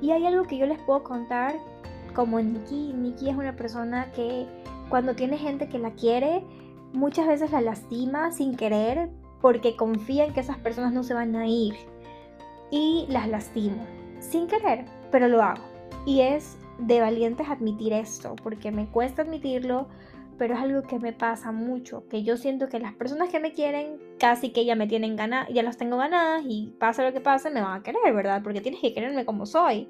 Y 0.00 0.10
hay 0.10 0.26
algo 0.26 0.44
que 0.44 0.58
yo 0.58 0.66
les 0.66 0.78
puedo 0.80 1.02
contar, 1.02 1.54
como 2.14 2.40
Nikki, 2.40 2.92
Nikki 2.92 3.30
es 3.30 3.36
una 3.36 3.56
persona 3.56 4.10
que 4.12 4.46
cuando 4.88 5.14
tiene 5.14 5.38
gente 5.38 5.68
que 5.68 5.78
la 5.78 5.92
quiere, 5.92 6.44
muchas 6.92 7.26
veces 7.26 7.52
la 7.52 7.60
lastima 7.60 8.30
sin 8.30 8.56
querer 8.56 9.10
porque 9.40 9.76
confía 9.76 10.24
en 10.24 10.32
que 10.32 10.40
esas 10.40 10.58
personas 10.58 10.92
no 10.92 11.02
se 11.02 11.14
van 11.14 11.36
a 11.36 11.46
ir. 11.46 11.74
Y 12.70 13.06
las 13.08 13.28
lastimo, 13.28 13.84
sin 14.18 14.46
querer, 14.48 14.84
pero 15.10 15.28
lo 15.28 15.42
hago. 15.42 15.62
Y 16.04 16.20
es 16.20 16.56
de 16.78 17.00
valientes 17.00 17.48
admitir 17.48 17.92
esto, 17.92 18.36
porque 18.42 18.70
me 18.70 18.86
cuesta 18.86 19.22
admitirlo, 19.22 19.88
pero 20.38 20.54
es 20.54 20.60
algo 20.60 20.82
que 20.82 20.98
me 20.98 21.12
pasa 21.12 21.52
mucho, 21.52 22.06
que 22.08 22.22
yo 22.22 22.36
siento 22.36 22.68
que 22.68 22.78
las 22.78 22.94
personas 22.94 23.30
que 23.30 23.40
me 23.40 23.52
quieren 23.52 23.98
casi 24.18 24.50
que 24.50 24.64
ya 24.64 24.74
me 24.74 24.86
tienen 24.86 25.16
ganas, 25.16 25.48
ya 25.48 25.62
las 25.62 25.76
tengo 25.76 25.96
ganadas 25.96 26.44
y 26.46 26.74
pasa 26.78 27.04
lo 27.04 27.12
que 27.12 27.20
pase, 27.20 27.50
me 27.50 27.62
van 27.62 27.80
a 27.80 27.82
querer, 27.82 28.14
¿verdad? 28.14 28.42
Porque 28.42 28.60
tienes 28.60 28.80
que 28.80 28.92
quererme 28.92 29.24
como 29.24 29.46
soy. 29.46 29.88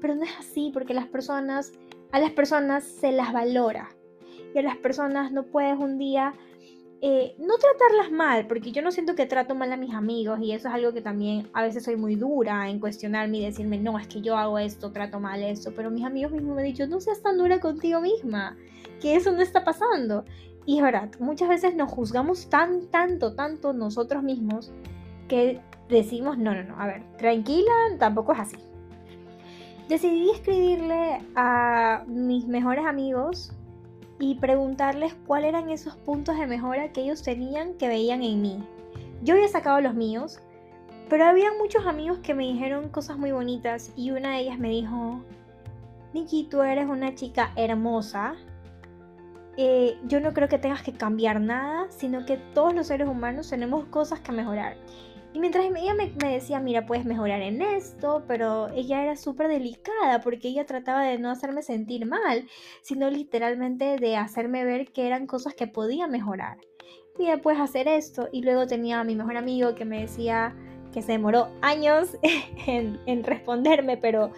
Pero 0.00 0.14
no 0.14 0.24
es 0.24 0.36
así, 0.38 0.70
porque 0.72 0.94
las 0.94 1.06
personas, 1.06 1.72
a 2.12 2.18
las 2.18 2.30
personas 2.30 2.84
se 2.84 3.12
las 3.12 3.32
valora. 3.32 3.90
Y 4.54 4.58
a 4.58 4.62
las 4.62 4.76
personas 4.76 5.32
no 5.32 5.44
puedes 5.44 5.78
un 5.78 5.98
día 5.98 6.34
eh, 7.06 7.34
no 7.38 7.58
tratarlas 7.58 8.10
mal, 8.10 8.46
porque 8.46 8.72
yo 8.72 8.80
no 8.80 8.90
siento 8.90 9.14
que 9.14 9.26
trato 9.26 9.54
mal 9.54 9.70
a 9.70 9.76
mis 9.76 9.92
amigos 9.92 10.38
y 10.40 10.52
eso 10.52 10.68
es 10.68 10.74
algo 10.74 10.94
que 10.94 11.02
también 11.02 11.50
a 11.52 11.62
veces 11.62 11.84
soy 11.84 11.96
muy 11.96 12.16
dura 12.16 12.70
en 12.70 12.80
cuestionarme 12.80 13.36
y 13.36 13.44
decirme, 13.44 13.76
no, 13.76 13.98
es 13.98 14.08
que 14.08 14.22
yo 14.22 14.38
hago 14.38 14.58
esto, 14.58 14.90
trato 14.90 15.20
mal 15.20 15.42
esto, 15.42 15.74
pero 15.76 15.90
mis 15.90 16.06
amigos 16.06 16.32
mismos 16.32 16.56
me 16.56 16.62
han 16.62 16.68
dicho, 16.68 16.86
no 16.86 17.02
seas 17.02 17.20
tan 17.20 17.36
dura 17.36 17.60
contigo 17.60 18.00
misma, 18.00 18.56
que 19.02 19.16
eso 19.16 19.32
no 19.32 19.42
está 19.42 19.64
pasando. 19.64 20.24
Y 20.64 20.78
es 20.78 20.82
verdad, 20.82 21.10
muchas 21.18 21.50
veces 21.50 21.74
nos 21.74 21.92
juzgamos 21.92 22.48
tan, 22.48 22.86
tanto, 22.86 23.34
tanto 23.34 23.74
nosotros 23.74 24.22
mismos 24.22 24.72
que 25.28 25.60
decimos, 25.90 26.38
no, 26.38 26.54
no, 26.54 26.62
no, 26.62 26.80
a 26.80 26.86
ver, 26.86 27.02
tranquila, 27.18 27.70
tampoco 27.98 28.32
es 28.32 28.38
así. 28.38 28.56
Decidí 29.90 30.30
escribirle 30.30 31.20
a 31.36 32.04
mis 32.06 32.46
mejores 32.46 32.86
amigos 32.86 33.52
y 34.18 34.36
preguntarles 34.36 35.14
cuáles 35.26 35.50
eran 35.50 35.70
esos 35.70 35.96
puntos 35.96 36.38
de 36.38 36.46
mejora 36.46 36.92
que 36.92 37.02
ellos 37.02 37.22
tenían 37.22 37.74
que 37.74 37.88
veían 37.88 38.22
en 38.22 38.40
mí. 38.40 38.64
Yo 39.22 39.34
había 39.34 39.48
sacado 39.48 39.80
los 39.80 39.94
míos, 39.94 40.38
pero 41.08 41.24
había 41.24 41.52
muchos 41.58 41.86
amigos 41.86 42.18
que 42.18 42.34
me 42.34 42.44
dijeron 42.44 42.88
cosas 42.88 43.18
muy 43.18 43.32
bonitas 43.32 43.92
y 43.96 44.10
una 44.10 44.32
de 44.32 44.40
ellas 44.40 44.58
me 44.58 44.70
dijo, 44.70 45.20
Nikki, 46.12 46.44
tú 46.44 46.62
eres 46.62 46.86
una 46.86 47.14
chica 47.14 47.52
hermosa. 47.56 48.34
Eh, 49.56 49.98
yo 50.04 50.20
no 50.20 50.32
creo 50.32 50.48
que 50.48 50.58
tengas 50.58 50.82
que 50.82 50.92
cambiar 50.92 51.40
nada, 51.40 51.86
sino 51.90 52.24
que 52.24 52.36
todos 52.36 52.74
los 52.74 52.86
seres 52.86 53.08
humanos 53.08 53.50
tenemos 53.50 53.84
cosas 53.86 54.20
que 54.20 54.32
mejorar. 54.32 54.76
Y 55.34 55.40
mientras 55.40 55.64
ella 55.64 55.94
me, 55.94 56.32
decía, 56.32 56.60
mira, 56.60 56.86
puedes 56.86 57.04
mejorar 57.04 57.42
en 57.42 57.60
esto, 57.60 58.22
pero 58.28 58.68
ella 58.68 59.02
era 59.02 59.16
súper 59.16 59.48
delicada 59.48 60.20
porque 60.20 60.46
ella 60.46 60.64
trataba 60.64 61.02
de 61.02 61.18
no 61.18 61.28
hacerme 61.28 61.62
sentir 61.62 62.06
mal, 62.06 62.46
sino 62.82 63.10
literalmente 63.10 63.96
de 63.96 64.16
hacerme 64.16 64.64
ver 64.64 64.92
que 64.92 65.08
eran 65.08 65.26
cosas 65.26 65.54
que 65.54 65.66
podía 65.66 66.06
mejorar. 66.06 66.58
Mira, 67.18 67.38
puedes 67.38 67.60
hacer 67.60 67.88
esto. 67.88 68.28
Y 68.30 68.42
luego 68.42 68.68
tenía 68.68 69.00
a 69.00 69.04
mi 69.04 69.16
mejor 69.16 69.36
amigo 69.36 69.74
que 69.74 69.84
me 69.84 70.02
decía 70.02 70.54
que 70.92 71.02
se 71.02 71.10
demoró 71.10 71.48
años 71.62 72.16
en, 72.68 73.24
responderme, 73.24 73.96
pero, 73.96 74.30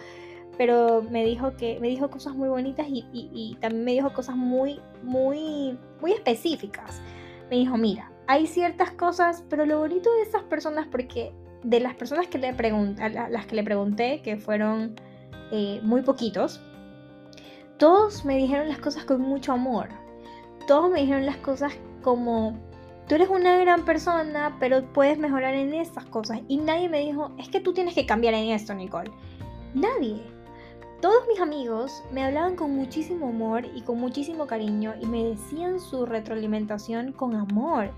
pero 0.57 1.03
me 1.03 1.23
dijo 1.23 1.55
que 1.57 1.79
me 1.79 1.89
dijo 1.89 2.09
cosas 2.09 2.35
muy 2.35 2.49
bonitas 2.49 2.87
y, 2.89 3.05
y 3.13 3.55
también 3.61 3.85
me 3.85 3.91
dijo 3.91 4.13
cosas 4.13 4.35
muy, 4.35 4.79
muy, 5.03 5.77
muy 6.01 6.13
específicas. 6.13 7.03
Me 7.51 7.57
dijo, 7.57 7.77
mira, 7.77 8.11
hay 8.27 8.45
ciertas 8.45 8.91
cosas, 8.91 9.43
pero 9.49 9.65
lo 9.65 9.79
bonito 9.79 10.13
de 10.15 10.21
esas 10.23 10.43
personas, 10.43 10.87
porque 10.87 11.31
de 11.63 11.79
las 11.79 11.95
personas 11.95 12.27
que 12.27 12.37
le 12.37 12.53
pregunté, 12.53 13.09
las 13.09 13.45
que 13.45 13.55
le 13.55 13.63
pregunté, 13.63 14.21
que 14.21 14.37
fueron 14.37 14.95
eh, 15.51 15.79
muy 15.81 16.01
poquitos, 16.01 16.61
todos 17.77 18.25
me 18.25 18.37
dijeron 18.37 18.67
las 18.67 18.79
cosas 18.79 19.05
con 19.05 19.21
mucho 19.21 19.53
amor. 19.53 19.89
Todos 20.67 20.91
me 20.91 21.01
dijeron 21.01 21.25
las 21.25 21.37
cosas 21.37 21.73
como, 22.01 22.57
tú 23.07 23.15
eres 23.15 23.29
una 23.29 23.57
gran 23.57 23.85
persona, 23.85 24.57
pero 24.59 24.83
puedes 24.91 25.17
mejorar 25.17 25.53
en 25.53 25.73
estas 25.73 26.05
cosas. 26.05 26.41
Y 26.47 26.57
nadie 26.57 26.89
me 26.89 26.99
dijo, 26.99 27.31
es 27.37 27.47
que 27.49 27.61
tú 27.61 27.73
tienes 27.73 27.95
que 27.95 28.05
cambiar 28.05 28.33
en 28.33 28.49
esto, 28.49 28.73
Nicole. 28.73 29.11
Nadie. 29.73 30.21
Todos 31.01 31.27
mis 31.27 31.39
amigos 31.39 32.03
me 32.11 32.23
hablaban 32.23 32.55
con 32.55 32.75
muchísimo 32.75 33.29
amor 33.29 33.67
y 33.75 33.81
con 33.81 33.99
muchísimo 33.99 34.47
cariño 34.47 34.95
y 34.99 35.05
me 35.05 35.23
decían 35.23 35.79
su 35.79 36.07
retroalimentación 36.07 37.11
con 37.11 37.35
amor 37.35 37.91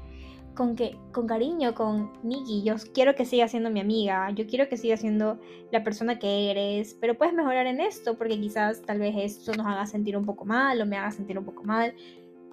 con, 0.60 0.76
que, 0.76 0.98
con 1.14 1.26
cariño, 1.26 1.74
con 1.74 2.12
Nikki, 2.22 2.64
yo 2.64 2.76
quiero 2.94 3.16
que 3.16 3.24
siga 3.24 3.48
siendo 3.48 3.70
mi 3.70 3.80
amiga, 3.80 4.30
yo 4.32 4.46
quiero 4.46 4.68
que 4.68 4.76
siga 4.76 4.98
siendo 4.98 5.40
la 5.72 5.86
persona 5.86 6.20
que 6.20 6.52
eres, 6.52 6.98
pero 7.00 7.18
puedes 7.18 7.34
mejorar 7.34 7.66
en 7.66 7.80
esto 7.80 8.18
porque 8.18 8.38
quizás 8.38 8.82
tal 8.82 9.00
vez 9.00 9.16
esto 9.18 9.54
nos 9.54 9.66
haga 9.66 9.86
sentir 9.86 10.18
un 10.18 10.26
poco 10.26 10.44
mal 10.44 10.82
o 10.82 10.86
me 10.86 10.98
haga 10.98 11.12
sentir 11.12 11.40
un 11.40 11.46
poco 11.46 11.64
mal. 11.64 11.96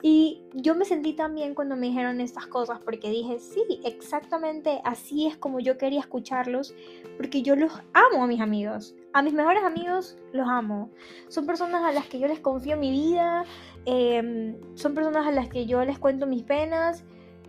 Y 0.03 0.45
yo 0.55 0.77
me 0.77 0.85
sentí 0.85 1.15
también 1.15 1.57
cuando 1.57 1.75
me 1.75 1.89
dijeron 1.89 2.21
estas 2.21 2.47
cosas 2.47 2.79
porque 2.79 3.11
dije, 3.11 3.41
sí, 3.41 3.65
exactamente 3.85 4.81
así 4.85 5.27
es 5.27 5.37
como 5.37 5.59
yo 5.59 5.77
quería 5.77 5.99
escucharlos 5.99 6.77
porque 7.17 7.43
yo 7.43 7.57
los 7.57 7.73
amo 7.93 8.23
a 8.23 8.29
mis 8.29 8.41
amigos. 8.41 8.95
A 9.15 9.23
mis 9.23 9.33
mejores 9.33 9.65
amigos 9.65 10.17
los 10.33 10.47
amo. 10.49 10.93
Son 11.27 11.45
personas 11.45 11.83
a 11.83 11.91
las 11.91 12.07
que 12.07 12.21
yo 12.21 12.29
les 12.29 12.39
confío 12.39 12.77
mi 12.77 12.93
vida, 12.93 13.45
em, 13.85 14.55
son 14.77 14.95
personas 14.95 15.27
a 15.27 15.33
las 15.33 15.49
que 15.49 15.67
yo 15.67 15.85
les 15.85 15.99
cuento 15.99 16.29
mis 16.29 16.45
penas 16.45 17.05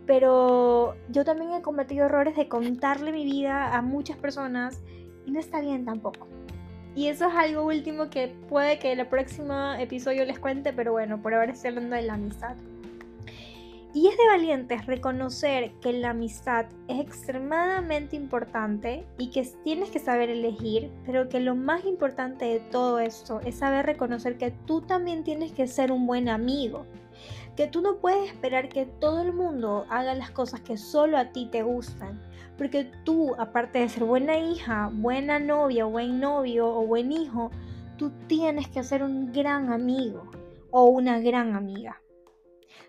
pero 0.08 0.96
yo 1.10 1.26
también 1.26 1.52
he 1.52 1.62
cometido 1.62 2.06
errores 2.06 2.36
de 2.38 2.48
contarle 2.48 3.12
mi 3.12 3.26
vida 3.26 3.76
a 3.76 3.82
muchas 3.82 4.18
personas 4.18 4.82
y 5.26 5.32
no 5.32 5.40
está 5.40 5.60
bien 5.60 5.86
tampoco. 5.86 6.28
Y 6.96 7.10
eso 7.10 7.28
es 7.28 7.36
algo 7.36 7.64
último 7.68 8.10
que 8.10 8.34
puede 8.50 8.80
que 8.80 8.94
el 8.94 9.06
próximo 9.06 9.74
episodio 9.74 10.26
les 10.26 10.40
cuente, 10.40 10.74
pero 10.74 10.94
bueno, 10.94 11.22
por 11.22 11.34
ahora 11.36 11.52
estoy 11.52 11.70
hablando 11.70 11.96
de 11.96 12.02
la 12.04 12.14
amistad. 12.14 12.56
Y 13.94 14.08
es 14.08 14.18
de 14.18 14.28
valientes 14.28 14.86
reconocer 14.86 15.72
que 15.82 15.92
la 15.94 16.12
amistad 16.12 16.66
es 16.88 17.00
extremadamente 17.00 18.16
importante 18.16 19.06
y 19.18 19.30
que 19.30 19.48
tienes 19.64 19.90
que 19.90 20.00
saber 20.00 20.30
elegir, 20.30 20.92
pero 21.06 21.30
que 21.30 21.40
lo 21.40 21.56
más 21.56 21.84
importante 21.86 22.46
de 22.46 22.60
todo 22.60 23.00
esto 23.00 23.42
es 23.42 23.56
saber 23.56 23.86
reconocer 23.86 24.38
que 24.38 24.52
tú 24.66 24.82
también 24.82 25.24
tienes 25.24 25.52
que 25.52 25.68
ser 25.68 25.92
un 25.92 26.06
buen 26.08 26.30
amigo 26.30 26.86
que 27.58 27.68
tú 27.68 27.82
no 27.82 27.98
puedes 27.98 28.30
esperar 28.30 28.70
que 28.70 28.86
todo 28.86 29.24
el 29.24 29.34
mundo 29.34 29.88
haga 29.90 30.14
las 30.14 30.30
cosas 30.30 30.62
que 30.62 30.78
solo 30.78 31.18
a 31.18 31.32
ti 31.32 31.50
te 31.52 31.64
gustan. 31.64 32.22
Porque 32.56 32.92
tú, 33.04 33.36
aparte 33.40 33.80
de 33.80 33.90
ser 33.90 34.04
buena 34.04 34.38
hija, 34.38 34.92
buena 34.94 35.40
novia, 35.40 35.86
buen 35.86 36.20
novio 36.20 36.68
o 36.68 36.86
buen 36.86 37.12
hijo, 37.12 37.50
tú 37.98 38.12
tienes 38.28 38.68
que 38.68 38.84
ser 38.84 39.04
un 39.04 39.34
gran 39.34 39.74
amigo 39.74 40.30
o 40.70 40.86
una 40.86 41.20
gran 41.20 41.56
amiga. 41.56 42.00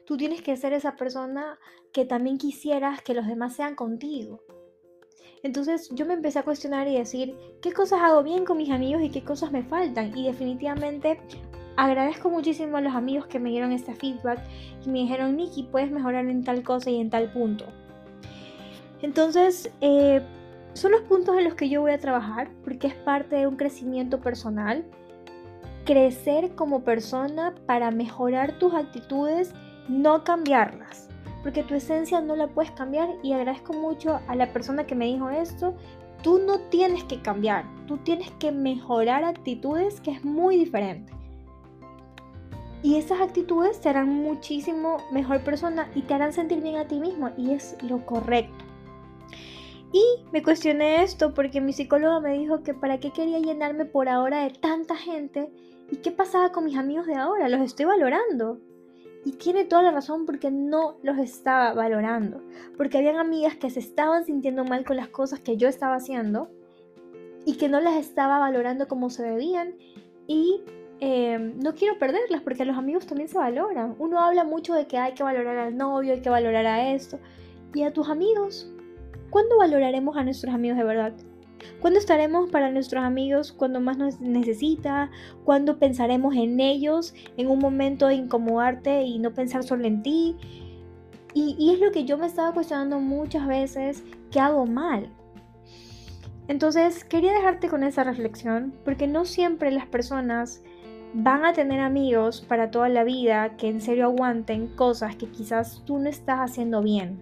Tú 0.04 0.18
tienes 0.18 0.42
que 0.42 0.56
ser 0.56 0.74
esa 0.74 0.96
persona 0.96 1.58
que 1.90 2.04
también 2.04 2.36
quisieras 2.36 3.00
que 3.00 3.14
los 3.14 3.26
demás 3.26 3.56
sean 3.56 3.74
contigo. 3.74 4.42
Entonces 5.42 5.88
yo 5.92 6.04
me 6.04 6.14
empecé 6.14 6.40
a 6.40 6.44
cuestionar 6.44 6.88
y 6.88 6.98
decir, 6.98 7.34
¿qué 7.62 7.72
cosas 7.72 8.00
hago 8.02 8.22
bien 8.22 8.44
con 8.44 8.58
mis 8.58 8.70
amigos 8.70 9.02
y 9.02 9.10
qué 9.10 9.24
cosas 9.24 9.50
me 9.50 9.62
faltan? 9.62 10.16
Y 10.16 10.26
definitivamente 10.26 11.20
agradezco 11.78 12.28
muchísimo 12.28 12.76
a 12.76 12.80
los 12.80 12.92
amigos 12.92 13.26
que 13.28 13.38
me 13.38 13.50
dieron 13.50 13.70
este 13.70 13.94
feedback 13.94 14.40
y 14.84 14.90
me 14.90 14.98
dijeron, 14.98 15.36
Nikki, 15.36 15.62
puedes 15.62 15.92
mejorar 15.92 16.26
en 16.26 16.42
tal 16.42 16.64
cosa 16.64 16.90
y 16.90 17.00
en 17.00 17.08
tal 17.08 17.30
punto. 17.32 17.66
Entonces, 19.00 19.70
eh, 19.80 20.20
son 20.72 20.90
los 20.90 21.02
puntos 21.02 21.38
en 21.38 21.44
los 21.44 21.54
que 21.54 21.68
yo 21.68 21.80
voy 21.80 21.92
a 21.92 21.98
trabajar 21.98 22.50
porque 22.64 22.88
es 22.88 22.94
parte 22.94 23.36
de 23.36 23.46
un 23.46 23.54
crecimiento 23.54 24.20
personal. 24.20 24.84
Crecer 25.84 26.56
como 26.56 26.82
persona 26.82 27.54
para 27.66 27.92
mejorar 27.92 28.58
tus 28.58 28.74
actitudes, 28.74 29.54
no 29.88 30.24
cambiarlas. 30.24 31.08
Porque 31.44 31.62
tu 31.62 31.76
esencia 31.76 32.20
no 32.20 32.34
la 32.34 32.48
puedes 32.48 32.72
cambiar 32.72 33.08
y 33.22 33.34
agradezco 33.34 33.72
mucho 33.72 34.18
a 34.26 34.34
la 34.34 34.52
persona 34.52 34.84
que 34.84 34.96
me 34.96 35.06
dijo 35.06 35.30
esto. 35.30 35.76
Tú 36.24 36.40
no 36.44 36.58
tienes 36.70 37.04
que 37.04 37.22
cambiar, 37.22 37.64
tú 37.86 37.98
tienes 37.98 38.32
que 38.40 38.50
mejorar 38.50 39.22
actitudes 39.22 40.00
que 40.00 40.10
es 40.10 40.24
muy 40.24 40.56
diferente. 40.56 41.12
Y 42.82 42.96
esas 42.96 43.20
actitudes 43.20 43.80
te 43.80 43.88
harán 43.88 44.08
muchísimo 44.08 44.98
mejor 45.10 45.42
persona 45.42 45.90
y 45.94 46.02
te 46.02 46.14
harán 46.14 46.32
sentir 46.32 46.60
bien 46.60 46.76
a 46.76 46.86
ti 46.86 47.00
mismo 47.00 47.30
y 47.36 47.52
es 47.52 47.76
lo 47.82 48.06
correcto. 48.06 48.64
Y 49.92 50.02
me 50.32 50.42
cuestioné 50.42 51.02
esto 51.02 51.34
porque 51.34 51.60
mi 51.60 51.72
psicóloga 51.72 52.20
me 52.20 52.38
dijo 52.38 52.62
que 52.62 52.74
para 52.74 53.00
qué 53.00 53.10
quería 53.10 53.38
llenarme 53.38 53.84
por 53.84 54.08
ahora 54.08 54.44
de 54.44 54.50
tanta 54.50 54.96
gente 54.96 55.50
y 55.90 55.96
qué 55.96 56.12
pasaba 56.12 56.52
con 56.52 56.64
mis 56.64 56.76
amigos 56.76 57.06
de 57.06 57.14
ahora, 57.14 57.48
los 57.48 57.62
estoy 57.62 57.86
valorando. 57.86 58.58
Y 59.24 59.32
tiene 59.32 59.64
toda 59.64 59.82
la 59.82 59.90
razón 59.90 60.26
porque 60.26 60.50
no 60.50 60.98
los 61.02 61.18
estaba 61.18 61.74
valorando, 61.74 62.40
porque 62.76 62.98
habían 62.98 63.16
amigas 63.16 63.56
que 63.56 63.70
se 63.70 63.80
estaban 63.80 64.24
sintiendo 64.24 64.64
mal 64.64 64.84
con 64.84 64.96
las 64.96 65.08
cosas 65.08 65.40
que 65.40 65.56
yo 65.56 65.68
estaba 65.68 65.96
haciendo 65.96 66.50
y 67.44 67.56
que 67.56 67.68
no 67.68 67.80
las 67.80 67.96
estaba 67.96 68.38
valorando 68.38 68.86
como 68.86 69.10
se 69.10 69.24
debían 69.24 69.74
y 70.26 70.62
Em, 71.00 71.56
no 71.60 71.74
quiero 71.74 71.96
perderlas 71.98 72.42
porque 72.42 72.64
los 72.64 72.76
amigos 72.76 73.06
también 73.06 73.28
se 73.28 73.38
valoran. 73.38 73.94
Uno 73.98 74.18
habla 74.20 74.44
mucho 74.44 74.74
de 74.74 74.86
que 74.86 74.98
hay 74.98 75.14
que 75.14 75.22
valorar 75.22 75.56
al 75.58 75.76
novio, 75.76 76.14
hay 76.14 76.20
que 76.20 76.30
valorar 76.30 76.66
a 76.66 76.92
esto. 76.92 77.20
¿Y 77.74 77.82
a 77.82 77.92
tus 77.92 78.08
amigos? 78.08 78.72
¿Cuándo 79.30 79.58
valoraremos 79.58 80.16
a 80.16 80.24
nuestros 80.24 80.52
amigos 80.52 80.78
de 80.78 80.84
verdad? 80.84 81.12
¿Cuándo 81.80 82.00
estaremos 82.00 82.50
para 82.50 82.70
nuestros 82.70 83.04
amigos 83.04 83.52
cuando 83.52 83.80
más 83.80 83.96
nos 83.96 84.20
necesita? 84.20 85.10
¿Cuándo 85.44 85.78
pensaremos 85.78 86.34
en 86.34 86.58
ellos 86.58 87.14
en 87.36 87.48
un 87.48 87.58
momento 87.58 88.08
de 88.08 88.14
incomodarte 88.14 89.02
y 89.02 89.18
no 89.18 89.34
pensar 89.34 89.62
solo 89.62 89.86
en 89.86 90.02
ti? 90.02 90.36
Y, 91.34 91.54
y 91.58 91.74
es 91.74 91.80
lo 91.80 91.92
que 91.92 92.04
yo 92.04 92.18
me 92.18 92.26
estaba 92.26 92.52
cuestionando 92.52 92.98
muchas 92.98 93.46
veces 93.46 94.02
que 94.32 94.40
hago 94.40 94.66
mal. 94.66 95.10
Entonces 96.48 97.04
quería 97.04 97.34
dejarte 97.34 97.68
con 97.68 97.84
esa 97.84 98.02
reflexión 98.02 98.74
porque 98.84 99.06
no 99.06 99.26
siempre 99.26 99.70
las 99.70 99.86
personas 99.86 100.62
van 101.14 101.44
a 101.44 101.52
tener 101.52 101.80
amigos 101.80 102.40
para 102.46 102.70
toda 102.70 102.88
la 102.88 103.04
vida 103.04 103.56
que 103.56 103.68
en 103.68 103.80
serio 103.80 104.04
aguanten 104.04 104.68
cosas 104.68 105.16
que 105.16 105.26
quizás 105.26 105.82
tú 105.84 105.98
no 105.98 106.08
estás 106.08 106.38
haciendo 106.38 106.82
bien, 106.82 107.18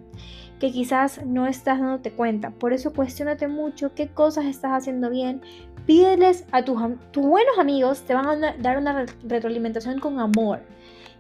que 0.59 0.73
quizás 0.73 1.25
no 1.25 1.47
estás 1.47 1.81
dándote 1.81 2.11
cuenta. 2.12 2.50
Por 2.50 2.73
eso 2.73 2.93
cuestionate 2.93 3.49
mucho 3.49 3.95
qué 3.95 4.09
cosas 4.09 4.47
estás 4.47 4.73
haciendo 4.73 5.11
bien. 5.11 5.40
Pídeles 5.87 6.47
a 6.50 6.64
tus, 6.64 6.78
buenos 7.14 7.59
amigos, 7.59 8.02
te 8.02 8.14
van 8.14 8.43
a 8.43 8.57
dar 8.57 8.78
una 8.78 9.07
retroalimentación 9.25 10.00
con 10.00 10.19
amor. 10.19 10.62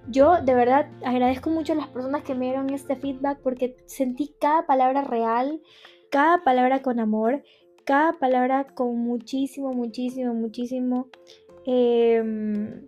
Yo 0.08 0.40
de 0.40 0.54
verdad 0.54 0.88
agradezco 1.04 1.50
mucho 1.50 1.72
a 1.72 1.76
las 1.76 1.88
personas 1.88 2.22
que 2.22 2.34
me 2.34 2.46
dieron 2.46 2.70
este 2.70 2.96
feedback 2.96 3.40
porque 3.42 3.76
sentí 3.86 4.34
cada 4.40 4.66
palabra 4.66 5.02
real, 5.02 5.60
cada 6.10 6.44
palabra 6.44 6.82
con 6.82 7.00
amor, 7.00 7.42
cada 7.84 8.12
palabra 8.14 8.66
con 8.74 8.98
muchísimo, 8.98 9.72
muchísimo, 9.72 10.34
muchísimo 10.34 11.08
Em, 11.66 12.86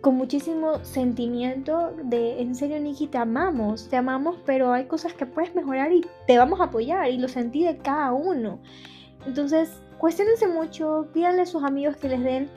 con 0.00 0.16
muchísimo 0.16 0.84
sentimiento 0.84 1.94
de, 2.04 2.40
en 2.40 2.54
serio, 2.54 2.80
Nikki, 2.80 3.06
te 3.06 3.18
amamos, 3.18 3.88
te 3.88 3.96
amamos, 3.96 4.36
pero 4.44 4.72
hay 4.72 4.86
cosas 4.86 5.12
que 5.12 5.26
puedes 5.26 5.54
mejorar 5.54 5.92
y 5.92 6.04
te 6.26 6.38
vamos 6.38 6.60
a 6.60 6.64
apoyar 6.64 7.08
y 7.10 7.18
lo 7.18 7.28
sentí 7.28 7.64
de 7.64 7.78
cada 7.78 8.12
uno. 8.12 8.60
Entonces, 9.26 9.70
cuestionense 9.98 10.48
mucho, 10.48 11.08
pídanle 11.12 11.42
a 11.42 11.46
sus 11.46 11.62
amigos 11.62 11.96
que 11.96 12.08
les 12.08 12.22
den 12.22 12.50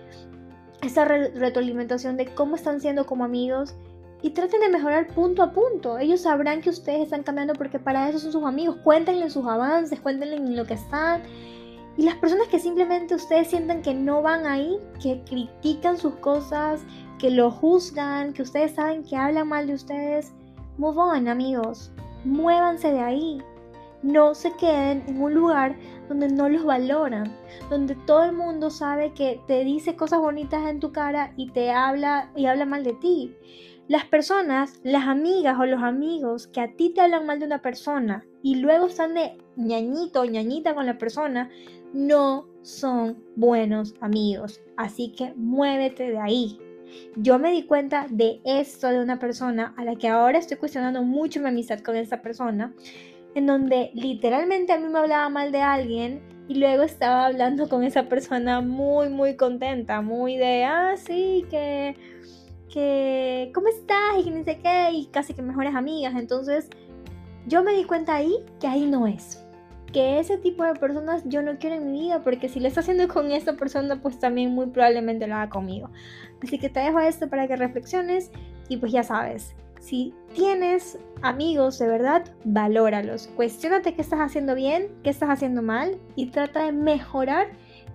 esa 0.81 1.05
retroalimentación 1.05 2.17
de 2.17 2.27
cómo 2.33 2.55
están 2.55 2.81
siendo 2.81 3.05
como 3.05 3.23
amigos 3.23 3.75
y 4.21 4.31
traten 4.31 4.61
de 4.61 4.69
mejorar 4.69 5.07
punto 5.07 5.43
a 5.43 5.51
punto. 5.51 5.99
Ellos 5.99 6.21
sabrán 6.21 6.61
que 6.61 6.69
ustedes 6.69 7.01
están 7.01 7.23
cambiando 7.23 7.53
porque 7.53 7.77
para 7.77 8.09
eso 8.09 8.19
son 8.19 8.31
sus 8.31 8.43
amigos. 8.45 8.77
Cuéntenle 8.83 9.29
sus 9.29 9.45
avances, 9.45 9.99
cuéntenle 9.99 10.37
en 10.37 10.55
lo 10.55 10.65
que 10.65 10.75
están 10.75 11.21
y 11.97 12.03
las 12.03 12.15
personas 12.15 12.47
que 12.47 12.59
simplemente 12.59 13.15
ustedes 13.15 13.47
sientan 13.47 13.81
que 13.81 13.93
no 13.93 14.21
van 14.21 14.47
ahí, 14.47 14.79
que 15.01 15.21
critican 15.25 15.97
sus 15.97 16.15
cosas, 16.15 16.83
que 17.19 17.29
lo 17.29 17.51
juzgan, 17.51 18.33
que 18.33 18.41
ustedes 18.41 18.73
saben 18.73 19.03
que 19.03 19.15
hablan 19.15 19.47
mal 19.47 19.67
de 19.67 19.75
ustedes, 19.75 20.33
move 20.77 20.97
on 20.97 21.27
amigos, 21.27 21.91
muévanse 22.25 22.91
de 22.91 22.99
ahí. 22.99 23.41
No 24.01 24.33
se 24.33 24.51
queden 24.57 25.03
en 25.07 25.21
un 25.21 25.33
lugar 25.33 25.77
donde 26.09 26.27
no 26.27 26.49
los 26.49 26.65
valoran, 26.65 27.31
donde 27.69 27.95
todo 27.95 28.25
el 28.25 28.33
mundo 28.33 28.69
sabe 28.69 29.13
que 29.13 29.39
te 29.47 29.63
dice 29.63 29.95
cosas 29.95 30.19
bonitas 30.19 30.67
en 30.67 30.79
tu 30.79 30.91
cara 30.91 31.31
y 31.37 31.51
te 31.51 31.71
habla 31.71 32.29
y 32.35 32.47
habla 32.47 32.65
mal 32.65 32.83
de 32.83 32.93
ti. 32.93 33.33
Las 33.87 34.05
personas, 34.05 34.79
las 34.83 35.07
amigas 35.07 35.57
o 35.59 35.65
los 35.65 35.83
amigos 35.83 36.47
que 36.47 36.61
a 36.61 36.73
ti 36.75 36.89
te 36.89 37.01
hablan 37.01 37.25
mal 37.25 37.39
de 37.39 37.45
una 37.45 37.61
persona 37.61 38.25
y 38.41 38.55
luego 38.55 38.87
están 38.87 39.13
de 39.13 39.37
ñañito 39.55 40.21
o 40.21 40.25
ñañita 40.25 40.73
con 40.73 40.85
la 40.85 40.97
persona, 40.97 41.49
no 41.93 42.47
son 42.63 43.23
buenos 43.35 43.95
amigos. 44.01 44.59
Así 44.75 45.13
que 45.13 45.33
muévete 45.35 46.11
de 46.11 46.19
ahí. 46.19 46.59
Yo 47.15 47.39
me 47.39 47.51
di 47.51 47.63
cuenta 47.63 48.07
de 48.09 48.41
esto 48.43 48.87
de 48.87 49.01
una 49.01 49.19
persona 49.19 49.73
a 49.77 49.83
la 49.83 49.95
que 49.95 50.09
ahora 50.09 50.39
estoy 50.39 50.57
cuestionando 50.57 51.03
mucho 51.03 51.39
mi 51.39 51.47
amistad 51.47 51.79
con 51.79 51.95
esa 51.95 52.21
persona, 52.21 52.73
en 53.35 53.47
donde 53.47 53.91
literalmente 53.93 54.73
a 54.73 54.79
mí 54.79 54.87
me 54.89 54.99
hablaba 54.99 55.29
mal 55.29 55.51
de 55.51 55.61
alguien 55.61 56.21
y 56.47 56.55
luego 56.55 56.83
estaba 56.83 57.25
hablando 57.25 57.69
con 57.69 57.83
esa 57.83 58.09
persona 58.09 58.61
muy, 58.61 59.09
muy 59.09 59.35
contenta, 59.35 60.01
muy 60.01 60.37
de, 60.37 60.65
ah, 60.65 60.95
sí, 60.97 61.45
que, 61.49 61.95
que, 62.71 63.51
¿cómo 63.55 63.69
estás? 63.69 64.19
Y 64.19 64.25
que 64.25 64.31
ni 64.31 64.43
sé 64.43 64.59
qué, 64.59 64.91
y 64.91 65.05
casi 65.07 65.33
que 65.33 65.41
mejores 65.41 65.73
amigas. 65.73 66.13
Entonces, 66.15 66.69
yo 67.47 67.63
me 67.63 67.73
di 67.73 67.85
cuenta 67.85 68.15
ahí 68.15 68.35
que 68.59 68.67
ahí 68.67 68.85
no 68.85 69.07
es 69.07 69.42
que 69.93 70.19
ese 70.19 70.37
tipo 70.37 70.63
de 70.63 70.73
personas 70.73 71.23
yo 71.25 71.41
no 71.41 71.57
quiero 71.57 71.77
en 71.77 71.91
mi 71.91 72.01
vida, 72.01 72.23
porque 72.23 72.49
si 72.49 72.59
lo 72.59 72.67
está 72.67 72.81
haciendo 72.81 73.07
con 73.07 73.31
esa 73.31 73.53
persona, 73.53 74.01
pues 74.01 74.19
también 74.19 74.53
muy 74.53 74.67
probablemente 74.67 75.27
lo 75.27 75.35
haga 75.35 75.49
conmigo. 75.49 75.89
Así 76.43 76.57
que 76.57 76.69
te 76.69 76.81
dejo 76.81 76.99
esto 76.99 77.29
para 77.29 77.47
que 77.47 77.55
reflexiones 77.55 78.31
y 78.67 78.77
pues 78.77 78.91
ya 78.91 79.03
sabes, 79.03 79.55
si 79.79 80.13
tienes 80.33 80.97
amigos 81.21 81.77
de 81.77 81.87
verdad, 81.87 82.23
valóralos. 82.43 83.27
Cuestiónate 83.35 83.93
qué 83.95 84.01
estás 84.01 84.19
haciendo 84.19 84.55
bien, 84.55 84.87
qué 85.03 85.09
estás 85.09 85.29
haciendo 85.29 85.61
mal 85.61 85.97
y 86.15 86.27
trata 86.27 86.65
de 86.65 86.71
mejorar 86.71 87.47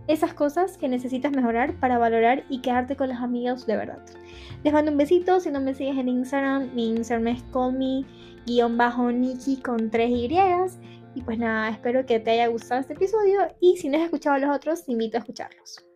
esas 0.07 0.35
cosas 0.35 0.79
que 0.79 0.89
necesitas 0.89 1.33
mejorar 1.33 1.75
para 1.81 1.99
valorar 1.99 2.45
y 2.49 2.61
quedarte 2.61 2.97
con 2.97 3.09
los 3.09 3.19
amigos 3.19 3.67
de 3.67 3.77
verdad. 3.77 3.99
Les 4.65 4.73
mando 4.73 4.91
un 4.91 4.99
besito, 4.99 5.41
si 5.41 5.51
no 5.51 5.61
me 5.61 5.75
sigues 5.75 5.99
en 5.99 6.09
Instagram, 6.09 6.75
mi 6.75 6.89
Instagram 6.91 7.29
es 7.29 7.43
callme-nikki 7.53 9.57
con 9.63 9.91
3 9.91 10.11
Y 10.11 10.29
y 11.19 11.23
pues 11.23 11.37
nada, 11.37 11.69
espero 11.71 12.07
que 12.07 12.21
te 12.21 12.31
haya 12.31 12.47
gustado 12.47 12.81
este 12.81 12.93
episodio 12.93 13.41
y 13.61 13.77
si 13.77 13.89
no 13.89 13.99
has 13.99 14.05
escuchado 14.05 14.39
los 14.39 14.55
otros, 14.55 14.85
te 14.85 14.93
invito 14.93 15.17
a 15.17 15.21
escucharlos. 15.21 15.88